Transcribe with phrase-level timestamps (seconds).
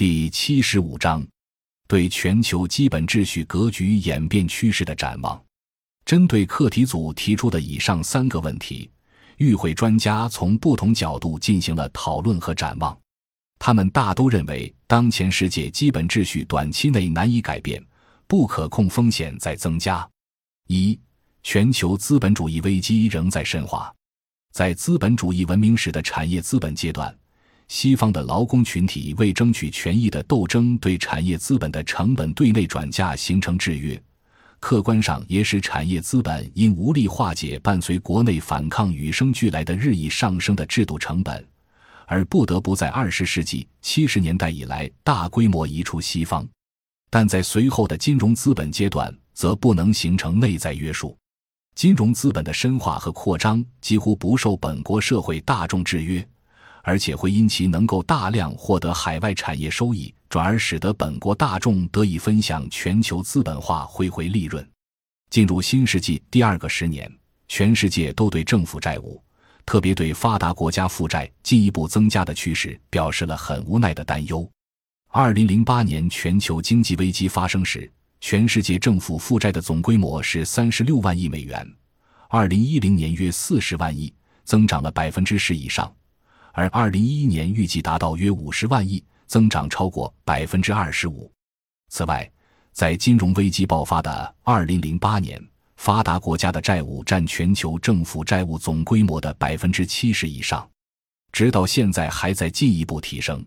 [0.00, 1.22] 第七十五章，
[1.86, 5.38] 对全球基本秩序格局演变趋势的展望。
[6.06, 8.90] 针对课题组提出的以上三个问题，
[9.36, 12.98] 与会专家从不同角度进行了讨论和展望。
[13.58, 17.84] 他们大都认为，当前世界基本秩序短期内难以改变，
[18.26, 20.08] 不可控风险在增加。
[20.68, 20.98] 一、
[21.42, 23.94] 全球资本主义危机仍在深化。
[24.54, 27.14] 在资本主义文明史的产业资本阶段。
[27.70, 34.02] 西方的劳工群体为争取权益的斗争，对产业资本的成本对内转嫁形成制约，
[34.58, 41.46] 客观上也使产业资本因无力化解伴随国内反抗与生俱来的日益上升的制度成本，
[42.06, 46.44] 而不得不在二十世纪七十年代以来大规模移出西方。
[47.08, 51.16] 但在随后的金融资本阶段，则不能形成内在约束，
[51.76, 56.26] 金融资本的深化和扩张几乎不受本国社会大众制约。
[56.82, 64.66] 而且会因其能够大量获得海外产业收益，转而使得本国大众得以分享全球资本化汇回利润。
[65.30, 67.10] 进入新世纪第二个十年，
[67.48, 69.22] 全世界都对政府债务，
[69.64, 74.48] 特别对发达国家负债进一步增加的趋势表示了很无奈的担忧。
[75.12, 81.66] 二零零八年全球经济危机发生时，全世界政府负债的总规模是三十六万亿美元，
[82.28, 84.12] 二零一零年约四十万亿，
[84.44, 85.92] 增长了百分之十以上。
[86.52, 91.30] 而二零一一年预计达到约五十万亿，增长超过百分之二十五。
[91.88, 92.30] 此外，
[92.72, 95.42] 在金融危机爆发的二零零八年，
[95.76, 100.68] 发达国家的债务占全球政府债务总规模的百分之七十以上，
[101.32, 103.44] 直到现在还在进一步提升。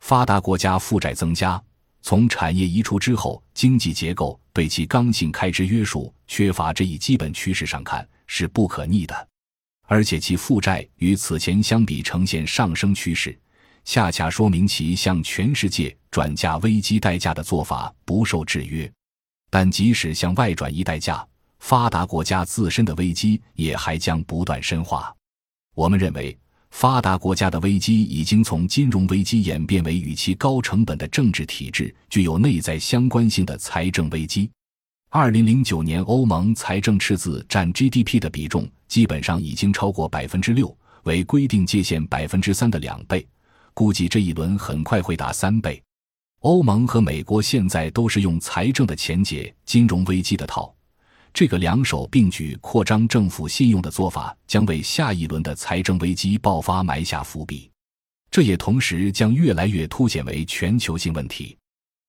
[0.00, 1.62] 发达国家负债增加，
[2.02, 9.28] 从产业移出之后，经济结构对其刚性开支约束缺乏这一基本趋势上看，是不可逆的。
[9.86, 13.38] 而且其负债与此前相比呈现上升趋势，
[13.84, 18.90] 恰恰说明其向全世界转嫁危机代价的做法不受制约。
[19.50, 21.26] 但即使向外转移代价，
[21.58, 25.14] 发达国家自身的危机也还将不断深化。
[25.74, 26.36] 我们认为，
[26.70, 34.50] 发达国家的危机已经从金融危机演变为与其高成本的政治体制具有内在相关性的财政危机。
[35.16, 43.24] 二零零九年，欧盟财政赤字占 GDP 的比重基本上已经超过百分之六，为规定界限百分之三的两倍。
[43.74, 45.80] 估计这一轮很快会达三倍。
[46.40, 50.74] 欧盟和美国现在都是用财政的钱解金融危机的套，
[51.32, 57.70] 这个两手并举扩张政府信用的做法，将为下一轮的财政危机爆发埋下伏笔。
[58.32, 61.56] 这也同时将越来越凸显为全球性问题。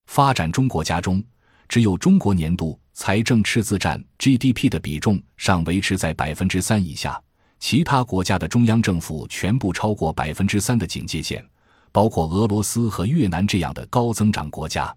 [0.07, 1.23] 发展中国家中，
[1.68, 2.80] 只有中国年度。
[2.98, 7.22] 财政赤字占 GDP 的比重尚维持在百分之三以下，
[7.59, 11.46] 其他国家的中央政府全部超过百分之三的警戒线，
[11.92, 14.96] 包括俄罗斯和越南这样的高增长国家。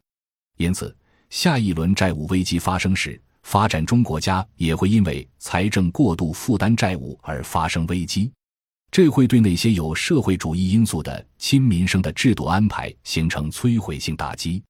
[0.59, 0.97] 因此，
[1.29, 8.31] 下一轮债务危机发生时，发展中国家也会因为财政过度负担债务而发生危机，
[8.93, 14.63] 这会对那些有社会主义因素的亲民生的制度安排形成摧毁性打击。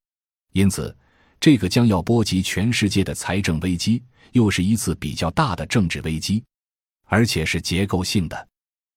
[0.54, 0.96] 因此。
[1.40, 6.42] 这个将要波及全世界的财政危机，又是一次比较大的政治危机，
[7.04, 8.48] 而且是结构性的。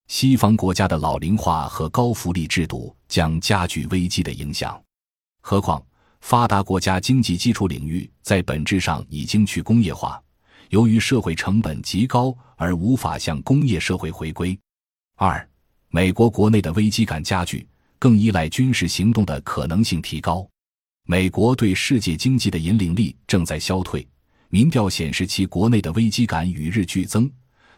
[0.07, 4.81] 西方国家的老龄化和高福利制度将加剧危机的影响。
[5.41, 5.81] 何况，
[6.19, 10.21] 发达国家经济基础领域在本质上已经去工业化，
[10.69, 14.57] 由于社会成本极高而无法向工业社会回归。
[15.15, 15.47] 二，
[15.89, 17.65] 美国国内的危机感加剧，
[17.97, 20.45] 更依赖军事行动的可能性提高。
[21.11, 24.07] 美国对世界经济的引领力正在消退，
[24.47, 27.29] 民调显示其国内的危机感与日俱增，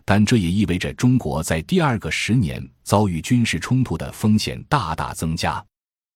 [0.05, 5.65] 但这也意味着中国在第二个十年遭遇军事冲突的风险大大增加。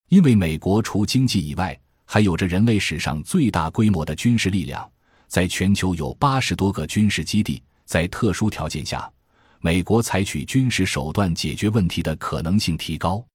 [0.10, 1.76] 因为美国除经济以外，
[2.06, 4.88] 还有着人类史上最大规模的军事力量，
[5.28, 9.12] 在全球有八十多个军事基地，在特殊条件下，
[9.60, 13.26] 美国采取军事手段解决问题的可能性提高。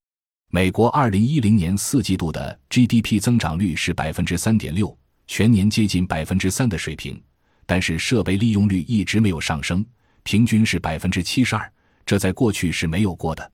[0.54, 4.94] 美国二零一零年四季度的 GDP 增长率是百分之三点六，
[5.27, 7.18] 全年接近百分之三的水平，
[7.65, 9.82] 但是设备利用率一直没有上升，
[10.24, 11.72] 平均是百分之七十二，
[12.04, 13.50] 这在过去是没有过的。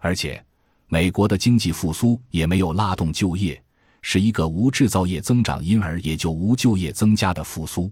[0.00, 0.44] 而且，
[0.88, 3.62] 美国的经济复苏也没有拉动就业，
[4.00, 7.88] 是一个无制造业增长，因而也就无就业增加的复苏，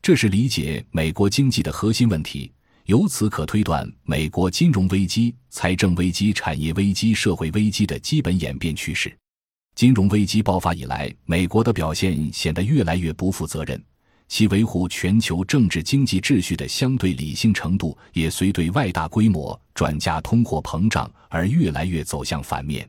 [0.00, 2.50] 这是理解美国经济的核心问题。
[2.86, 9.16] 由此可推断，美国金融危机、财政危机、产业危机、社会危机的基本演变趋势。
[9.76, 13.80] 金融危机爆发以来，美国的表现显得越来越不负责任，
[14.26, 22.86] 其维护全球政治经济秩序的相对理性程度也随对外大规模转嫁通货膨胀而越来越走向反面。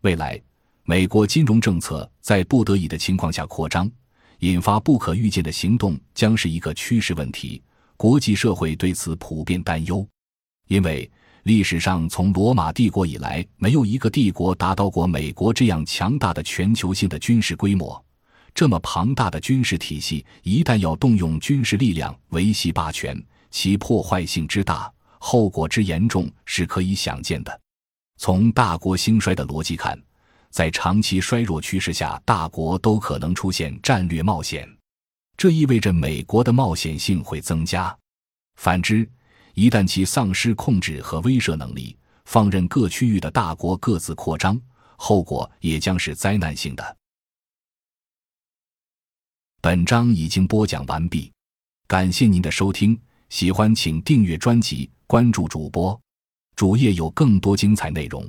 [0.00, 0.40] 未来，
[0.84, 3.90] 美国金融政策在不得已的情况下扩张，
[4.38, 7.62] 引发不可预见的行动，将是一个趋势问题。
[7.98, 10.06] 国际社会对此普遍担忧，
[10.68, 11.10] 因为
[11.42, 18.00] 历史上从罗马帝国以来，没有一个帝国达到过美国这样强大的全球性的军事规模。
[18.54, 27.60] 这么庞大的军事体系，一旦要动用军事力量维系霸权，其破坏性之大，后果之严重是可以想见的。
[28.16, 30.00] 从大国兴衰的逻辑看，
[30.50, 34.77] 在长期衰弱趋势下，大国都可能出现战略冒险。
[35.38, 37.96] 这意味着美国的冒险性会增加。
[38.56, 39.08] 反之，
[39.54, 44.60] 一旦其丧失控制和威慑能力，放任各区域的大国各自扩张，
[44.96, 46.96] 后果也将是灾难性的。
[49.60, 51.32] 本章已经播讲完毕，
[51.86, 53.00] 感谢您的收听。
[53.28, 56.00] 喜欢请订阅专辑，关注主播，
[56.56, 58.28] 主页有更多精彩内容。